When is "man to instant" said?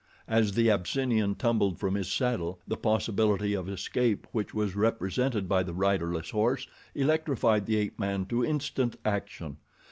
7.99-8.95